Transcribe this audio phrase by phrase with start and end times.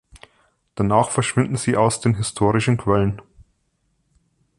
[0.73, 3.21] Danach verschwinden sie aus den historischen Quellen.